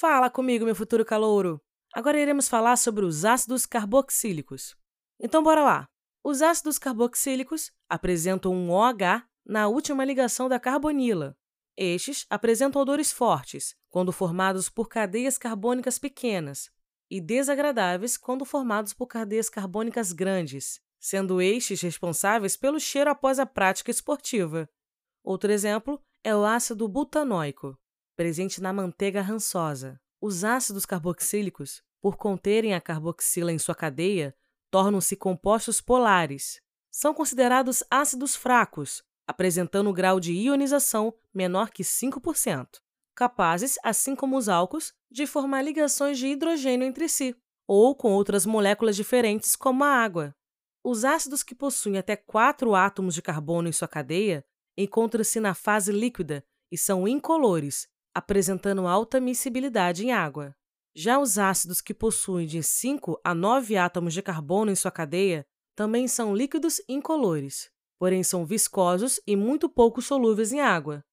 Fala 0.00 0.30
comigo, 0.30 0.64
meu 0.64 0.76
futuro 0.76 1.04
calouro! 1.04 1.60
Agora 1.92 2.20
iremos 2.20 2.48
falar 2.48 2.76
sobre 2.76 3.04
os 3.04 3.24
ácidos 3.24 3.66
carboxílicos. 3.66 4.76
Então, 5.18 5.42
bora 5.42 5.60
lá! 5.60 5.88
Os 6.22 6.40
ácidos 6.40 6.78
carboxílicos 6.78 7.72
apresentam 7.88 8.54
um 8.54 8.70
OH 8.70 9.24
na 9.44 9.66
última 9.66 10.04
ligação 10.04 10.48
da 10.48 10.60
carbonila. 10.60 11.36
Estes 11.76 12.24
apresentam 12.30 12.80
odores 12.80 13.10
fortes, 13.10 13.74
quando 13.90 14.12
formados 14.12 14.68
por 14.68 14.88
cadeias 14.88 15.36
carbônicas 15.36 15.98
pequenas, 15.98 16.70
e 17.10 17.20
desagradáveis 17.20 18.16
quando 18.16 18.44
formados 18.44 18.94
por 18.94 19.08
cadeias 19.08 19.50
carbônicas 19.50 20.12
grandes, 20.12 20.80
sendo 21.00 21.42
estes 21.42 21.80
responsáveis 21.80 22.56
pelo 22.56 22.78
cheiro 22.78 23.10
após 23.10 23.40
a 23.40 23.46
prática 23.46 23.90
esportiva. 23.90 24.70
Outro 25.24 25.50
exemplo 25.50 26.00
é 26.22 26.32
o 26.36 26.44
ácido 26.44 26.86
butanóico, 26.86 27.76
presente 28.18 28.60
na 28.60 28.72
manteiga 28.72 29.22
rançosa. 29.22 30.00
Os 30.20 30.42
ácidos 30.42 30.84
carboxílicos, 30.84 31.80
por 32.02 32.16
conterem 32.16 32.74
a 32.74 32.80
carboxila 32.80 33.52
em 33.52 33.60
sua 33.60 33.76
cadeia, 33.76 34.34
tornam-se 34.72 35.14
compostos 35.14 35.80
polares. 35.80 36.60
São 36.90 37.14
considerados 37.14 37.84
ácidos 37.88 38.34
fracos, 38.34 39.04
apresentando 39.24 39.92
grau 39.92 40.18
de 40.18 40.32
ionização 40.32 41.14
menor 41.32 41.70
que 41.70 41.84
5%, 41.84 42.80
capazes, 43.14 43.78
assim 43.84 44.16
como 44.16 44.36
os 44.36 44.48
álcools, 44.48 44.92
de 45.08 45.24
formar 45.24 45.62
ligações 45.62 46.18
de 46.18 46.26
hidrogênio 46.26 46.88
entre 46.88 47.08
si, 47.08 47.36
ou 47.68 47.94
com 47.94 48.10
outras 48.10 48.44
moléculas 48.44 48.96
diferentes, 48.96 49.54
como 49.54 49.84
a 49.84 49.90
água. 49.90 50.34
Os 50.82 51.04
ácidos 51.04 51.44
que 51.44 51.54
possuem 51.54 51.98
até 51.98 52.16
quatro 52.16 52.74
átomos 52.74 53.14
de 53.14 53.22
carbono 53.22 53.68
em 53.68 53.72
sua 53.72 53.86
cadeia 53.86 54.44
encontram-se 54.76 55.38
na 55.38 55.54
fase 55.54 55.92
líquida 55.92 56.44
e 56.68 56.76
são 56.76 57.06
incolores, 57.06 57.88
apresentando 58.18 58.88
alta 58.88 59.20
miscibilidade 59.20 60.04
em 60.04 60.12
água. 60.12 60.52
Já 60.94 61.20
os 61.20 61.38
ácidos 61.38 61.80
que 61.80 61.94
possuem 61.94 62.48
de 62.48 62.60
5 62.60 63.20
a 63.22 63.32
9 63.32 63.76
átomos 63.76 64.12
de 64.12 64.20
carbono 64.20 64.72
em 64.72 64.74
sua 64.74 64.90
cadeia 64.90 65.46
também 65.76 66.08
são 66.08 66.34
líquidos 66.34 66.82
incolores, 66.88 67.70
porém 67.96 68.24
são 68.24 68.44
viscosos 68.44 69.20
e 69.24 69.36
muito 69.36 69.68
pouco 69.68 70.02
solúveis 70.02 70.52
em 70.52 70.60
água. 70.60 71.04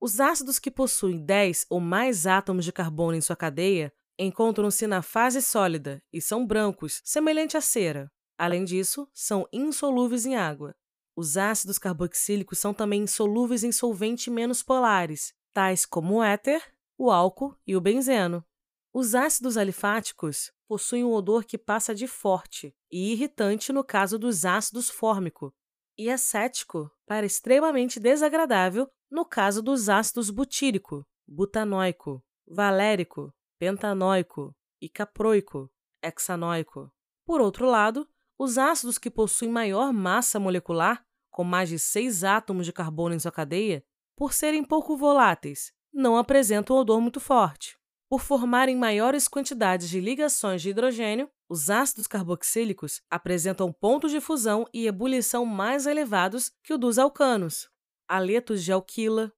Os 0.00 0.18
ácidos 0.18 0.58
que 0.58 0.70
possuem 0.70 1.22
10 1.22 1.66
ou 1.68 1.78
mais 1.78 2.26
átomos 2.26 2.64
de 2.64 2.72
carbono 2.72 3.14
em 3.14 3.20
sua 3.20 3.36
cadeia 3.36 3.92
encontram-se 4.18 4.86
na 4.86 5.02
fase 5.02 5.42
sólida 5.42 6.02
e 6.10 6.22
são 6.22 6.46
brancos, 6.46 7.02
semelhante 7.04 7.54
à 7.54 7.60
cera. 7.60 8.10
Além 8.38 8.64
disso, 8.64 9.06
são 9.12 9.46
insolúveis 9.52 10.24
em 10.24 10.36
água. 10.36 10.74
Os 11.14 11.36
ácidos 11.36 11.76
carboxílicos 11.78 12.58
são 12.58 12.72
também 12.72 13.02
insolúveis 13.02 13.62
em 13.62 13.72
solvente 13.72 14.30
menos 14.30 14.62
polares, 14.62 15.34
tais 15.56 15.86
como 15.86 16.16
o 16.16 16.22
éter, 16.22 16.62
o 16.98 17.10
álcool 17.10 17.56
e 17.66 17.74
o 17.74 17.80
benzeno. 17.80 18.44
Os 18.92 19.14
ácidos 19.14 19.56
alifáticos 19.56 20.52
possuem 20.68 21.02
um 21.02 21.10
odor 21.10 21.46
que 21.46 21.56
passa 21.56 21.94
de 21.94 22.06
forte 22.06 22.76
e 22.92 23.12
irritante 23.12 23.72
no 23.72 23.82
caso 23.82 24.18
dos 24.18 24.44
ácidos 24.44 24.90
fórmico, 24.90 25.54
e 25.96 26.10
acético 26.10 26.90
para 27.06 27.24
extremamente 27.24 27.98
desagradável 27.98 28.86
no 29.10 29.24
caso 29.24 29.62
dos 29.62 29.88
ácidos 29.88 30.28
butírico, 30.28 31.06
butanóico, 31.26 32.22
valérico, 32.46 33.32
pentanóico 33.58 34.54
e 34.78 34.90
caproico, 34.90 35.70
hexanóico. 36.02 36.92
Por 37.24 37.40
outro 37.40 37.64
lado, 37.64 38.06
os 38.38 38.58
ácidos 38.58 38.98
que 38.98 39.10
possuem 39.10 39.50
maior 39.50 39.90
massa 39.90 40.38
molecular, 40.38 41.02
com 41.30 41.44
mais 41.44 41.70
de 41.70 41.78
6 41.78 42.24
átomos 42.24 42.66
de 42.66 42.74
carbono 42.74 43.14
em 43.14 43.18
sua 43.18 43.32
cadeia, 43.32 43.82
por 44.16 44.32
serem 44.32 44.64
pouco 44.64 44.96
voláteis, 44.96 45.72
não 45.92 46.16
apresentam 46.16 46.76
odor 46.76 47.00
muito 47.00 47.20
forte. 47.20 47.76
Por 48.08 48.20
formarem 48.20 48.76
maiores 48.76 49.28
quantidades 49.28 49.88
de 49.88 50.00
ligações 50.00 50.62
de 50.62 50.70
hidrogênio, 50.70 51.28
os 51.48 51.70
ácidos 51.70 52.06
carboxílicos 52.06 53.02
apresentam 53.10 53.72
pontos 53.72 54.10
de 54.10 54.20
fusão 54.20 54.66
e 54.72 54.86
ebulição 54.86 55.44
mais 55.44 55.86
elevados 55.86 56.52
que 56.62 56.72
o 56.72 56.78
dos 56.78 56.98
alcanos, 56.98 57.68
aletos 58.08 58.64
de 58.64 58.72
alquila, 58.72 59.32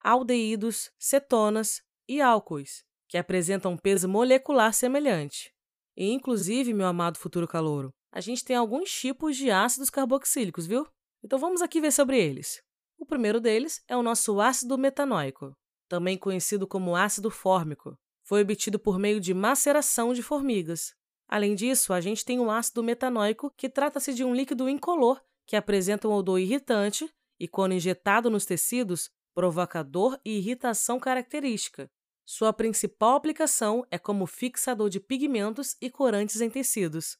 aldeídos, 0.00 0.90
cetonas 0.98 1.82
e 2.08 2.20
álcoois, 2.20 2.84
que 3.08 3.16
apresentam 3.16 3.76
peso 3.76 4.08
molecular 4.08 4.72
semelhante. 4.72 5.52
E, 5.96 6.10
inclusive, 6.10 6.74
meu 6.74 6.86
amado 6.86 7.18
futuro 7.18 7.46
calouro, 7.46 7.94
a 8.10 8.20
gente 8.20 8.44
tem 8.44 8.56
alguns 8.56 8.90
tipos 8.90 9.36
de 9.36 9.50
ácidos 9.50 9.90
carboxílicos, 9.90 10.66
viu? 10.66 10.86
Então 11.22 11.38
vamos 11.38 11.62
aqui 11.62 11.80
ver 11.80 11.92
sobre 11.92 12.18
eles. 12.18 12.63
O 12.98 13.06
primeiro 13.06 13.40
deles 13.40 13.82
é 13.86 13.96
o 13.96 14.02
nosso 14.02 14.40
ácido 14.40 14.78
metanóico, 14.78 15.56
também 15.88 16.16
conhecido 16.16 16.66
como 16.66 16.96
ácido 16.96 17.30
fórmico, 17.30 17.96
foi 18.22 18.42
obtido 18.42 18.78
por 18.78 18.98
meio 18.98 19.20
de 19.20 19.34
maceração 19.34 20.14
de 20.14 20.22
formigas. 20.22 20.94
Além 21.28 21.54
disso, 21.54 21.92
a 21.92 22.00
gente 22.00 22.24
tem 22.24 22.40
o 22.40 22.50
ácido 22.50 22.82
metanóico, 22.82 23.52
que 23.56 23.68
trata-se 23.68 24.14
de 24.14 24.24
um 24.24 24.34
líquido 24.34 24.68
incolor 24.68 25.20
que 25.46 25.56
apresenta 25.56 26.08
um 26.08 26.12
odor 26.12 26.38
irritante 26.38 27.08
e, 27.38 27.46
quando 27.46 27.74
injetado 27.74 28.30
nos 28.30 28.46
tecidos, 28.46 29.10
provoca 29.34 29.82
dor 29.82 30.18
e 30.24 30.38
irritação 30.38 30.98
característica. 30.98 31.90
Sua 32.24 32.52
principal 32.52 33.16
aplicação 33.16 33.86
é 33.90 33.98
como 33.98 34.26
fixador 34.26 34.88
de 34.88 34.98
pigmentos 34.98 35.76
e 35.80 35.90
corantes 35.90 36.40
em 36.40 36.48
tecidos, 36.48 37.18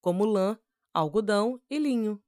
como 0.00 0.24
lã, 0.24 0.58
algodão 0.94 1.60
e 1.68 1.78
linho. 1.78 2.22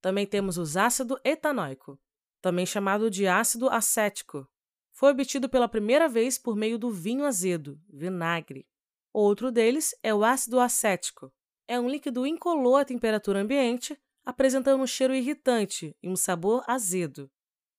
Também 0.00 0.26
temos 0.26 0.56
o 0.58 0.78
ácido 0.78 1.18
etanóico, 1.24 1.98
também 2.44 2.66
chamado 2.66 3.10
de 3.10 3.26
ácido 3.26 3.70
acético, 3.70 4.46
foi 4.92 5.12
obtido 5.12 5.48
pela 5.48 5.66
primeira 5.66 6.06
vez 6.10 6.36
por 6.36 6.54
meio 6.54 6.78
do 6.78 6.90
vinho 6.90 7.24
azedo, 7.24 7.80
vinagre. 7.88 8.68
Outro 9.14 9.50
deles 9.50 9.94
é 10.02 10.12
o 10.14 10.22
ácido 10.22 10.60
acético. 10.60 11.32
É 11.66 11.80
um 11.80 11.88
líquido 11.88 12.26
incolor 12.26 12.82
à 12.82 12.84
temperatura 12.84 13.40
ambiente, 13.40 13.98
apresentando 14.26 14.82
um 14.82 14.86
cheiro 14.86 15.14
irritante 15.14 15.96
e 16.02 16.06
um 16.06 16.14
sabor 16.14 16.62
azedo. 16.66 17.30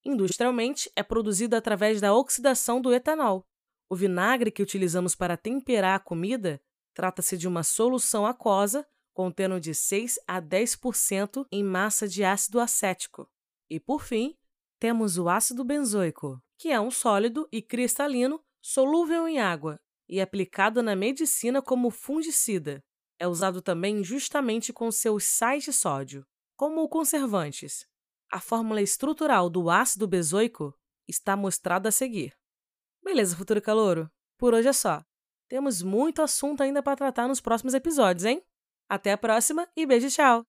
Industrialmente, 0.03 0.91
é 0.95 1.03
produzido 1.03 1.55
através 1.55 2.01
da 2.01 2.15
oxidação 2.15 2.81
do 2.81 2.91
etanol. 2.91 3.45
O 3.87 3.95
vinagre 3.95 4.49
que 4.49 4.63
utilizamos 4.63 5.13
para 5.13 5.37
temperar 5.37 5.95
a 5.95 6.03
comida 6.03 6.59
trata-se 6.91 7.37
de 7.37 7.47
uma 7.47 7.61
solução 7.61 8.25
aquosa 8.25 8.83
contendo 9.13 9.59
de 9.59 9.75
6 9.75 10.17
a 10.27 10.41
10% 10.41 11.45
em 11.51 11.63
massa 11.63 12.07
de 12.07 12.23
ácido 12.23 12.59
acético. 12.59 13.29
E, 13.69 13.79
por 13.79 14.03
fim, 14.03 14.35
temos 14.79 15.17
o 15.17 15.29
ácido 15.29 15.63
benzoico, 15.63 16.41
que 16.57 16.69
é 16.69 16.79
um 16.79 16.91
sólido 16.91 17.47
e 17.51 17.61
cristalino 17.61 18.43
solúvel 18.61 19.27
em 19.27 19.39
água 19.39 19.79
e 20.07 20.21
aplicado 20.21 20.81
na 20.81 20.95
medicina 20.95 21.61
como 21.61 21.89
fungicida. 21.89 22.83
É 23.19 23.27
usado 23.27 23.61
também 23.61 24.03
justamente 24.03 24.73
com 24.73 24.91
seus 24.91 25.23
sais 25.23 25.63
de 25.63 25.71
sódio, 25.71 26.25
como 26.57 26.87
conservantes. 26.89 27.87
A 28.31 28.39
fórmula 28.39 28.81
estrutural 28.81 29.49
do 29.49 29.69
ácido 29.69 30.07
benzoico 30.07 30.73
está 31.07 31.35
mostrada 31.37 31.89
a 31.89 31.91
seguir. 31.91 32.35
Beleza, 33.03 33.37
futuro 33.37 33.61
calouro? 33.61 34.09
Por 34.37 34.53
hoje 34.53 34.67
é 34.67 34.73
só. 34.73 35.05
Temos 35.47 35.81
muito 35.81 36.21
assunto 36.21 36.63
ainda 36.63 36.81
para 36.81 36.97
tratar 36.97 37.27
nos 37.27 37.39
próximos 37.39 37.73
episódios, 37.73 38.25
hein? 38.25 38.43
Até 38.89 39.11
a 39.11 39.17
próxima 39.17 39.69
e 39.75 39.85
beijo, 39.85 40.09
tchau! 40.09 40.43